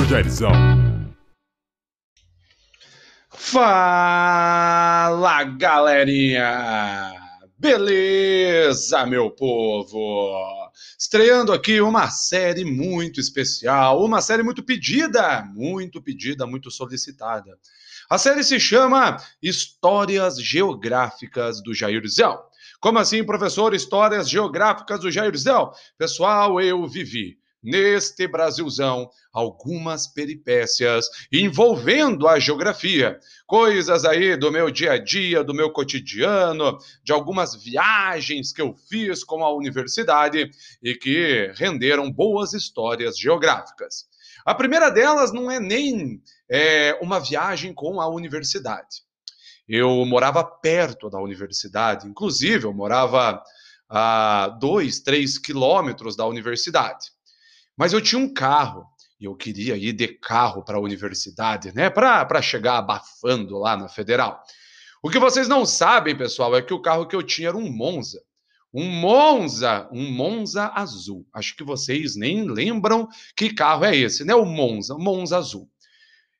[0.00, 0.52] Professor Jairzão.
[3.28, 5.12] Fala,
[5.58, 7.12] galerinha!
[7.58, 10.70] Beleza, meu povo?
[10.98, 17.58] Estreando aqui uma série muito especial, uma série muito pedida, muito pedida, muito solicitada.
[18.08, 22.38] A série se chama Histórias Geográficas do Jairzão.
[22.80, 23.74] Como assim, professor?
[23.74, 25.70] Histórias Geográficas do Jairzão?
[25.98, 34.92] Pessoal, eu vivi neste Brasilzão algumas peripécias envolvendo a geografia, coisas aí do meu dia
[34.92, 40.50] a dia, do meu cotidiano, de algumas viagens que eu fiz com a universidade
[40.82, 44.08] e que renderam boas histórias geográficas.
[44.44, 49.02] A primeira delas não é nem é, uma viagem com a universidade.
[49.68, 53.40] Eu morava perto da universidade, inclusive eu morava
[53.88, 57.10] a dois, três quilômetros da universidade.
[57.80, 58.86] Mas eu tinha um carro
[59.18, 61.88] e eu queria ir de carro para a universidade, né?
[61.88, 64.42] Para chegar abafando lá na federal.
[65.02, 67.72] O que vocês não sabem, pessoal, é que o carro que eu tinha era um
[67.72, 68.20] Monza.
[68.70, 71.26] Um Monza, um Monza azul.
[71.32, 74.34] Acho que vocês nem lembram que carro é esse, né?
[74.34, 75.66] O Monza, Monza azul.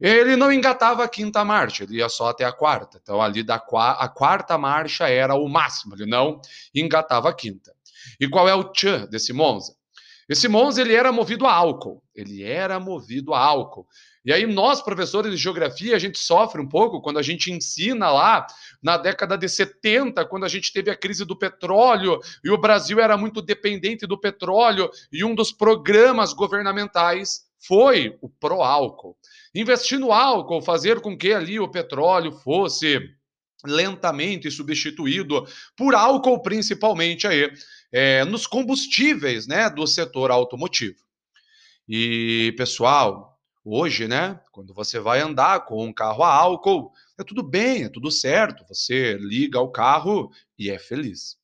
[0.00, 3.00] Ele não engatava a quinta marcha, ele ia só até a quarta.
[3.02, 6.40] Então, ali da a quarta marcha era o máximo, ele não
[6.72, 7.74] engatava a quinta.
[8.20, 9.74] E qual é o tchan desse Monza?
[10.28, 12.02] Esse Monza ele era movido a álcool.
[12.14, 13.86] Ele era movido a álcool.
[14.24, 18.10] E aí nós, professores de geografia, a gente sofre um pouco quando a gente ensina
[18.10, 18.46] lá
[18.82, 23.00] na década de 70, quando a gente teve a crise do petróleo e o Brasil
[23.00, 29.16] era muito dependente do petróleo e um dos programas governamentais foi o pró-álcool.
[29.54, 32.98] Investir no álcool, fazer com que ali o petróleo fosse
[33.64, 37.52] lentamente substituído por álcool, principalmente aí
[37.92, 40.98] é, nos combustíveis né, do setor automotivo.
[41.88, 47.42] E, pessoal, hoje, né, quando você vai andar com um carro a álcool, é tudo
[47.42, 51.36] bem, é tudo certo, você liga o carro e é feliz.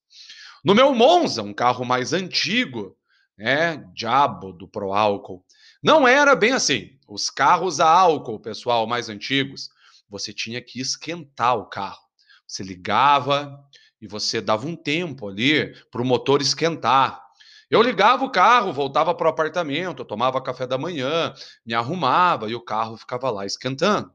[0.64, 2.96] No meu Monza, um carro mais antigo,
[3.36, 5.44] né, diabo do Pro Álcool,
[5.82, 6.98] não era bem assim.
[7.08, 9.70] Os carros a álcool, pessoal, mais antigos,
[10.08, 12.09] você tinha que esquentar o carro.
[12.50, 13.64] Você ligava,
[14.02, 17.22] e você dava um tempo ali para o motor esquentar.
[17.70, 21.32] Eu ligava o carro, voltava para o apartamento, tomava café da manhã,
[21.64, 24.10] me arrumava e o carro ficava lá esquentando.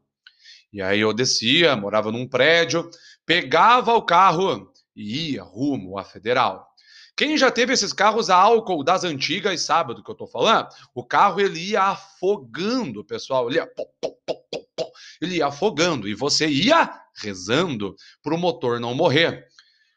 [0.74, 2.90] E aí eu descia, morava num prédio,
[3.26, 6.68] pegava o carro e ia rumo à federal.
[7.16, 10.68] Quem já teve esses carros a álcool das antigas sabe do que eu estou falando?
[10.94, 13.70] O carro ele ia afogando, pessoal, ele ia,
[15.22, 19.48] ele ia afogando e você ia rezando para o motor não morrer.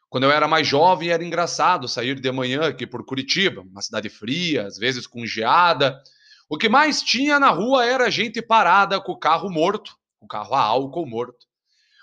[0.08, 4.08] Quando eu era mais jovem, era engraçado sair de manhã aqui por Curitiba, uma cidade
[4.08, 6.00] fria, às vezes com geada.
[6.48, 10.54] O que mais tinha na rua era gente parada com o carro morto, o carro
[10.54, 11.46] a álcool morto,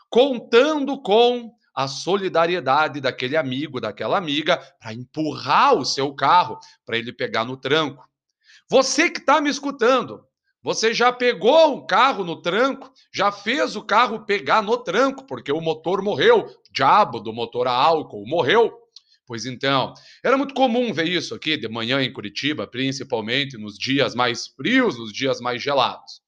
[0.08, 7.12] contando com a solidariedade daquele amigo, daquela amiga, para empurrar o seu carro, para ele
[7.12, 8.08] pegar no tranco.
[8.70, 10.25] Você que está me escutando,
[10.66, 12.92] você já pegou o carro no tranco?
[13.14, 17.72] Já fez o carro pegar no tranco, porque o motor morreu, diabo do motor a
[17.72, 18.74] álcool morreu?
[19.28, 19.94] Pois então,
[20.24, 24.98] era muito comum ver isso aqui de manhã em Curitiba, principalmente nos dias mais frios,
[24.98, 26.24] nos dias mais gelados.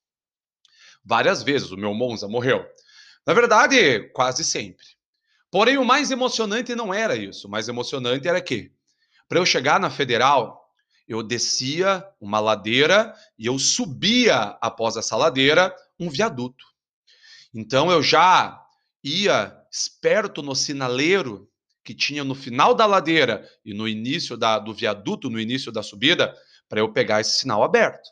[1.03, 2.63] Várias vezes o meu Monza morreu.
[3.25, 4.85] Na verdade, quase sempre.
[5.49, 7.47] Porém, o mais emocionante não era isso.
[7.47, 8.71] O mais emocionante era que,
[9.27, 10.66] para eu chegar na federal,
[11.07, 16.65] eu descia uma ladeira e eu subia após essa ladeira um viaduto.
[17.53, 18.61] Então eu já
[19.03, 21.49] ia esperto no sinaleiro
[21.83, 25.81] que tinha no final da ladeira e no início da, do viaduto, no início da
[25.81, 26.35] subida,
[26.67, 28.09] para eu pegar esse sinal aberto.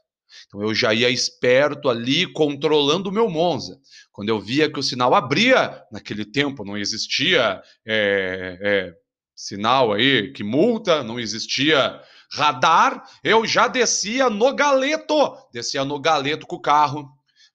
[0.47, 3.79] Então eu já ia esperto ali, controlando o meu Monza.
[4.11, 8.95] Quando eu via que o sinal abria, naquele tempo não existia é, é,
[9.35, 16.45] sinal aí que multa, não existia radar, eu já descia no galeto, descia no galeto
[16.45, 17.09] com o carro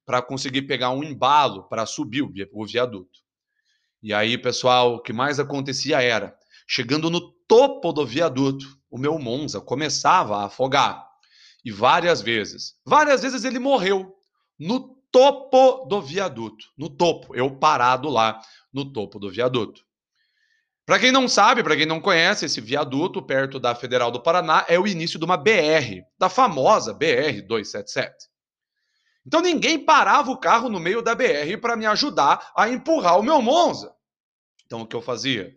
[0.04, 3.20] para conseguir pegar um embalo para subir o viaduto.
[4.02, 6.34] E aí, pessoal, o que mais acontecia era,
[6.66, 11.06] chegando no topo do viaduto, o meu Monza começava a afogar.
[11.64, 14.16] E várias vezes, várias vezes ele morreu
[14.58, 18.40] no topo do viaduto, no topo, eu parado lá
[18.72, 19.84] no topo do viaduto.
[20.90, 24.64] Para quem não sabe, para quem não conhece, esse viaduto perto da Federal do Paraná
[24.66, 28.28] é o início de uma BR, da famosa BR 277.
[29.24, 33.22] Então ninguém parava o carro no meio da BR para me ajudar a empurrar o
[33.22, 33.94] meu Monza.
[34.66, 35.54] Então o que eu fazia?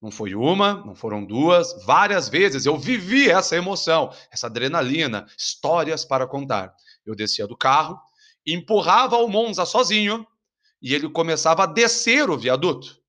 [0.00, 6.02] Não foi uma, não foram duas, várias vezes eu vivi essa emoção, essa adrenalina, histórias
[6.02, 6.74] para contar.
[7.04, 8.00] Eu descia do carro,
[8.46, 10.26] empurrava o Monza sozinho
[10.80, 13.04] e ele começava a descer o viaduto.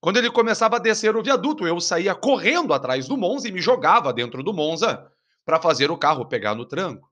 [0.00, 3.60] Quando ele começava a descer o viaduto, eu saía correndo atrás do Monza e me
[3.60, 5.10] jogava dentro do Monza
[5.44, 7.10] para fazer o carro pegar no tranco.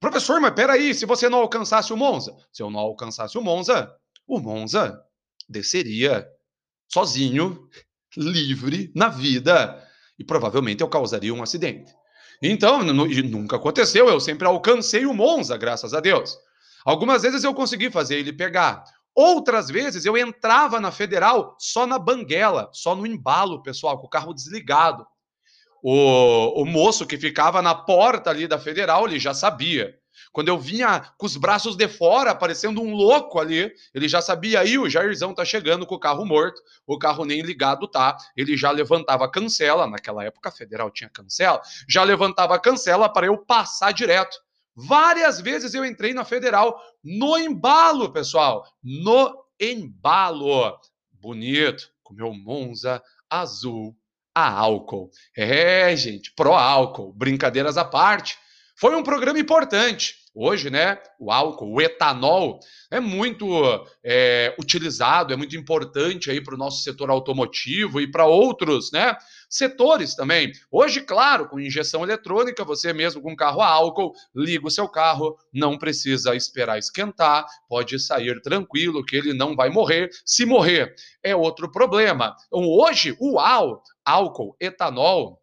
[0.00, 2.34] Professor, mas peraí, se você não alcançasse o Monza?
[2.52, 3.94] Se eu não alcançasse o Monza,
[4.26, 5.00] o Monza
[5.48, 6.26] desceria
[6.92, 7.68] sozinho
[8.16, 9.82] livre na vida
[10.18, 11.92] e provavelmente eu causaria um acidente.
[12.42, 16.36] Então, nunca aconteceu, eu sempre alcancei o Monza, graças a Deus.
[16.84, 18.84] Algumas vezes eu consegui fazer ele pegar.
[19.14, 24.10] Outras vezes eu entrava na federal só na banguela, só no embalo, pessoal, com o
[24.10, 25.06] carro desligado.
[25.82, 29.94] O, o moço que ficava na porta ali da federal, ele já sabia.
[30.32, 34.60] Quando eu vinha com os braços de fora, parecendo um louco ali, ele já sabia
[34.60, 38.16] aí, o Jairzão tá chegando com o carro morto, o carro nem ligado tá.
[38.36, 43.08] Ele já levantava a cancela, naquela época a federal tinha cancela, já levantava a cancela
[43.08, 44.43] para eu passar direto.
[44.76, 50.76] Várias vezes eu entrei na federal no embalo, pessoal, no embalo.
[51.12, 53.96] Bonito, com meu Monza azul
[54.34, 55.10] a álcool.
[55.36, 58.36] É, gente, pró álcool, brincadeiras à parte.
[58.76, 60.16] Foi um programa importante.
[60.36, 62.58] Hoje, né, o álcool, o etanol,
[62.90, 63.46] é muito
[64.02, 69.16] é, utilizado, é muito importante aí para o nosso setor automotivo e para outros, né,
[69.54, 70.52] setores também.
[70.70, 75.38] Hoje, claro, com injeção eletrônica, você mesmo com carro a álcool, liga o seu carro,
[75.52, 80.10] não precisa esperar esquentar, pode sair tranquilo que ele não vai morrer.
[80.24, 82.34] Se morrer, é outro problema.
[82.48, 83.38] Então, hoje, o
[84.04, 85.40] álcool, etanol,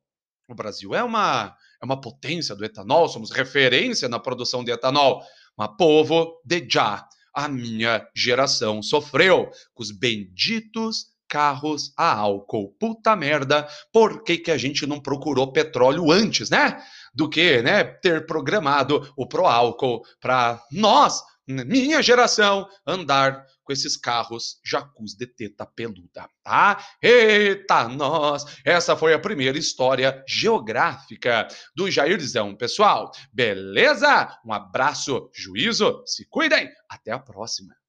[0.50, 5.24] o Brasil é uma é uma potência do etanol, somos referência na produção de etanol.
[5.57, 12.75] Mas, povo, de já, a minha geração sofreu com os benditos carros a álcool.
[12.78, 16.83] Puta merda, por que, que a gente não procurou petróleo antes, né?
[17.13, 23.95] Do que, né, ter programado o pro álcool para nós, minha geração, andar com esses
[23.95, 26.86] carros jacuz de teta peluda, tá?
[27.01, 28.45] Eita, nós!
[28.66, 33.10] Essa foi a primeira história geográfica do Jairzão, pessoal.
[33.31, 34.38] Beleza?
[34.45, 37.81] Um abraço, juízo, se cuidem, até a próxima.